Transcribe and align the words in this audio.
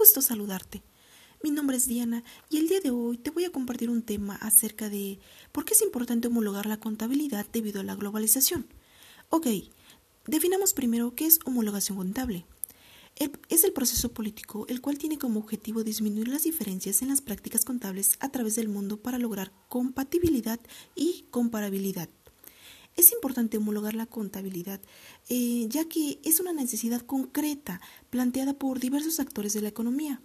gusto 0.00 0.22
saludarte. 0.22 0.82
Mi 1.42 1.50
nombre 1.50 1.76
es 1.76 1.86
Diana 1.86 2.24
y 2.48 2.56
el 2.56 2.68
día 2.68 2.80
de 2.80 2.88
hoy 2.88 3.18
te 3.18 3.28
voy 3.28 3.44
a 3.44 3.52
compartir 3.52 3.90
un 3.90 4.00
tema 4.00 4.34
acerca 4.36 4.88
de 4.88 5.18
por 5.52 5.66
qué 5.66 5.74
es 5.74 5.82
importante 5.82 6.28
homologar 6.28 6.64
la 6.64 6.80
contabilidad 6.80 7.44
debido 7.52 7.82
a 7.82 7.84
la 7.84 7.96
globalización. 7.96 8.66
Ok, 9.28 9.48
definamos 10.26 10.72
primero 10.72 11.14
qué 11.14 11.26
es 11.26 11.38
homologación 11.44 11.98
contable. 11.98 12.46
Es 13.50 13.64
el 13.64 13.74
proceso 13.74 14.14
político 14.14 14.64
el 14.70 14.80
cual 14.80 14.96
tiene 14.96 15.18
como 15.18 15.38
objetivo 15.38 15.84
disminuir 15.84 16.28
las 16.28 16.44
diferencias 16.44 17.02
en 17.02 17.08
las 17.08 17.20
prácticas 17.20 17.66
contables 17.66 18.16
a 18.20 18.30
través 18.30 18.54
del 18.54 18.70
mundo 18.70 19.02
para 19.02 19.18
lograr 19.18 19.52
compatibilidad 19.68 20.60
y 20.94 21.26
comparabilidad. 21.30 22.08
Es 23.00 23.12
importante 23.12 23.56
homologar 23.56 23.94
la 23.94 24.04
contabilidad, 24.04 24.78
eh, 25.30 25.66
ya 25.70 25.86
que 25.86 26.20
es 26.22 26.38
una 26.38 26.52
necesidad 26.52 27.00
concreta 27.00 27.80
planteada 28.10 28.52
por 28.52 28.78
diversos 28.78 29.20
actores 29.20 29.54
de 29.54 29.62
la 29.62 29.70
economía, 29.70 30.20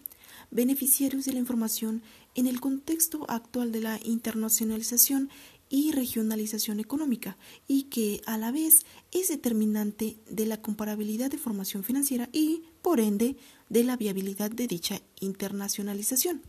beneficiarios 0.52 1.24
de 1.24 1.32
la 1.32 1.40
información 1.40 2.04
en 2.36 2.48
el 2.48 2.60
contexto 2.60 3.26
actual 3.30 3.72
de 3.72 3.80
la 3.80 3.98
internacionalización 4.04 5.30
y 5.70 5.94
regionalización 5.94 6.82
económica, 6.82 7.38
y 7.66 7.84
que 7.84 8.20
a 8.26 8.38
la 8.38 8.52
vez 8.52 8.86
es 9.14 9.30
determinante 9.30 10.18
de 10.30 10.46
la 10.46 10.62
comparabilidad 10.62 11.32
de 11.32 11.38
formación 11.38 11.86
financiera 11.86 12.28
y, 12.34 12.64
por 12.82 13.00
ende, 13.00 13.38
de 13.70 13.86
la 13.86 13.96
viabilidad 13.96 14.52
de 14.52 14.68
dicha 14.68 15.02
internacionalización. 15.22 16.42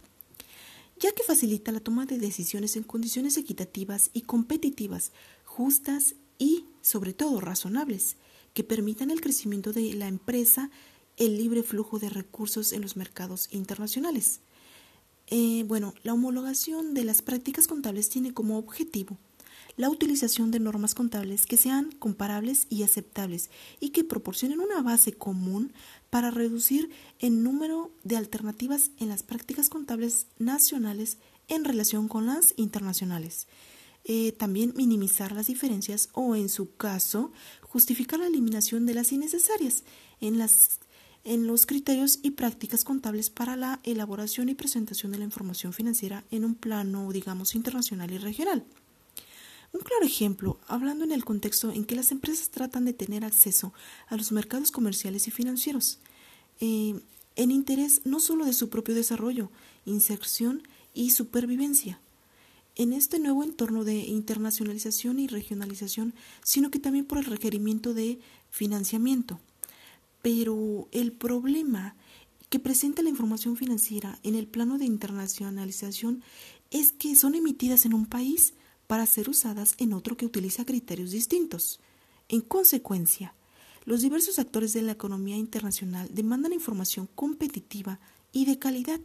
Ya 0.98 1.12
que 1.12 1.22
facilita 1.22 1.72
la 1.72 1.80
toma 1.80 2.06
de 2.06 2.18
decisiones 2.18 2.74
en 2.74 2.82
condiciones 2.82 3.36
equitativas 3.36 4.08
y 4.14 4.22
competitivas 4.22 5.12
justas 5.56 6.15
y, 6.38 6.66
sobre 6.83 7.15
todo, 7.15 7.41
razonables, 7.41 8.16
que 8.52 8.62
permitan 8.62 9.10
el 9.10 9.23
crecimiento 9.23 9.73
de 9.73 9.95
la 9.95 10.06
empresa, 10.06 10.70
el 11.16 11.38
libre 11.38 11.62
flujo 11.62 11.98
de 11.98 12.10
recursos 12.10 12.73
en 12.73 12.82
los 12.82 12.96
mercados 12.96 13.48
internacionales. 13.52 14.41
Eh, 15.29 15.65
bueno, 15.66 15.95
la 16.02 16.13
homologación 16.13 16.93
de 16.93 17.04
las 17.04 17.23
prácticas 17.23 17.66
contables 17.66 18.10
tiene 18.10 18.35
como 18.35 18.59
objetivo 18.59 19.16
la 19.76 19.90
utilización 19.90 20.51
de 20.51 20.60
normas 20.60 20.95
contables 20.95 21.46
que 21.46 21.57
sean 21.57 21.91
comparables 21.93 22.66
y 22.70 22.82
aceptables 22.82 23.51
y 23.80 23.91
que 23.91 24.04
proporcionen 24.04 24.60
una 24.60 24.82
base 24.82 25.13
común 25.13 25.73
para 26.10 26.30
reducir 26.30 26.91
el 27.18 27.43
número 27.43 27.91
de 28.04 28.16
alternativas 28.16 28.91
en 28.98 29.09
las 29.09 29.23
prácticas 29.23 29.68
contables 29.68 30.26
nacionales 30.38 31.18
en 31.48 31.65
relación 31.65 32.09
con 32.09 32.26
las 32.26 32.54
internacionales. 32.57 33.46
Eh, 34.09 34.30
también 34.30 34.73
minimizar 34.76 35.32
las 35.32 35.49
diferencias 35.49 36.10
o, 36.12 36.37
en 36.37 36.49
su 36.49 36.76
caso, 36.76 37.32
justificar 37.62 38.21
la 38.21 38.29
eliminación 38.29 38.87
de 38.87 38.95
las 38.95 39.10
innecesarias 39.10 39.82
en, 40.21 40.38
las, 40.38 40.79
en 41.24 41.48
los 41.48 41.66
criterios 41.66 42.21
y 42.23 42.30
prácticas 42.30 42.85
contables 42.85 43.30
para 43.30 43.57
la 43.57 43.80
elaboración 43.82 44.48
y 44.48 44.54
presentación 44.54 45.10
de 45.10 45.18
la 45.18 45.24
información 45.24 45.73
financiera 45.73 46.23
en 46.30 46.45
un 46.45 46.54
plano, 46.54 47.10
digamos, 47.10 47.57
internacional 47.57 48.13
y 48.13 48.18
regional. 48.18 48.65
Un 49.73 49.80
claro 49.80 50.07
ejemplo, 50.07 50.60
hablando 50.68 51.02
en 51.02 51.10
el 51.10 51.24
contexto 51.24 51.73
en 51.73 51.85
que 51.85 51.96
las 51.96 52.13
empresas 52.13 52.51
tratan 52.51 52.85
de 52.85 52.93
tener 52.93 53.24
acceso 53.24 53.73
a 54.07 54.16
los 54.16 54.30
mercados 54.30 54.70
comerciales 54.70 55.26
y 55.26 55.32
financieros, 55.32 55.98
eh, 56.60 57.01
en 57.35 57.51
interés 57.51 58.02
no 58.04 58.20
solo 58.20 58.45
de 58.45 58.52
su 58.52 58.70
propio 58.70 58.95
desarrollo, 58.95 59.51
inserción 59.85 60.63
y 60.95 61.10
supervivencia, 61.10 62.01
en 62.77 62.93
este 62.93 63.19
nuevo 63.19 63.43
entorno 63.43 63.85
de 63.85 63.96
internacionalización 63.96 65.19
y 65.19 65.27
regionalización, 65.27 66.15
sino 66.43 66.71
que 66.71 66.78
también 66.78 67.06
por 67.06 67.19
el 67.19 67.25
requerimiento 67.25 67.94
de 67.94 68.21
financiamiento. 68.50 69.41
Pero 70.22 70.88
el 70.93 71.12
problema 71.12 71.97
que 72.50 72.59
presenta 72.59 73.03
la 73.03 73.09
información 73.09 73.56
financiera 73.56 74.19
en 74.22 74.34
el 74.34 74.47
plano 74.47 74.78
de 74.78 74.84
internacionalización 74.84 76.22
es 76.71 76.93
que 76.93 77.16
son 77.16 77.34
emitidas 77.34 77.87
en 77.87 77.94
un 77.94 78.06
país 78.06 78.54
para 78.87 79.06
ser 79.06 79.28
usadas 79.28 79.75
en 79.78 79.92
otro 79.92 80.16
que 80.16 80.26
utiliza 80.26 80.65
criterios 80.65 81.10
distintos. 81.10 81.81
En 82.28 82.41
consecuencia, 82.41 83.34
los 83.84 84.03
diversos 84.03 84.38
actores 84.38 84.72
de 84.72 84.82
la 84.82 84.92
economía 84.92 85.36
internacional 85.36 86.09
demandan 86.12 86.53
información 86.53 87.09
competitiva 87.15 88.00
y 88.32 88.44
de 88.44 88.59
calidad 88.59 89.00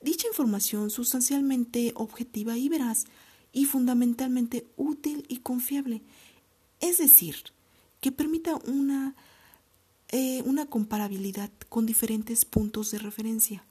Dicha 0.00 0.28
información 0.28 0.90
sustancialmente 0.90 1.92
objetiva 1.94 2.56
y 2.56 2.70
veraz 2.70 3.04
y 3.52 3.66
fundamentalmente 3.66 4.66
útil 4.76 5.26
y 5.28 5.38
confiable, 5.38 6.02
es 6.80 6.96
decir, 6.96 7.36
que 8.00 8.10
permita 8.10 8.56
una, 8.56 9.14
eh, 10.08 10.42
una 10.46 10.64
comparabilidad 10.66 11.50
con 11.68 11.84
diferentes 11.84 12.46
puntos 12.46 12.90
de 12.90 12.98
referencia 12.98 13.66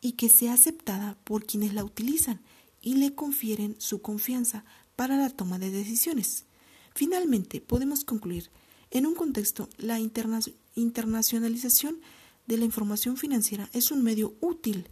y 0.00 0.12
que 0.12 0.30
sea 0.30 0.54
aceptada 0.54 1.18
por 1.24 1.44
quienes 1.44 1.74
la 1.74 1.84
utilizan 1.84 2.40
y 2.80 2.94
le 2.94 3.14
confieren 3.14 3.76
su 3.78 4.00
confianza 4.00 4.64
para 4.94 5.18
la 5.18 5.28
toma 5.28 5.58
de 5.58 5.70
decisiones. 5.70 6.46
Finalmente, 6.94 7.60
podemos 7.60 8.04
concluir, 8.04 8.48
en 8.90 9.04
un 9.04 9.14
contexto, 9.14 9.68
la 9.76 10.00
internacionalización 10.00 12.00
de 12.46 12.56
la 12.56 12.64
información 12.64 13.18
financiera 13.18 13.68
es 13.74 13.90
un 13.90 14.02
medio 14.02 14.34
útil 14.40 14.88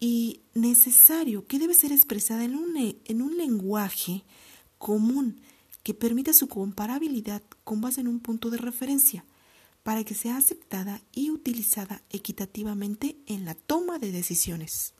y 0.00 0.40
necesario 0.54 1.46
que 1.46 1.58
debe 1.58 1.74
ser 1.74 1.92
expresada 1.92 2.44
en 2.44 2.56
un, 2.56 2.74
en 3.04 3.22
un 3.22 3.36
lenguaje 3.36 4.24
común 4.78 5.40
que 5.82 5.94
permita 5.94 6.32
su 6.32 6.48
comparabilidad 6.48 7.42
con 7.64 7.80
base 7.80 8.00
en 8.00 8.08
un 8.08 8.20
punto 8.20 8.50
de 8.50 8.58
referencia 8.58 9.24
para 9.82 10.04
que 10.04 10.14
sea 10.14 10.36
aceptada 10.36 11.00
y 11.12 11.30
utilizada 11.30 12.02
equitativamente 12.10 13.16
en 13.26 13.44
la 13.44 13.54
toma 13.54 13.98
de 13.98 14.12
decisiones. 14.12 14.94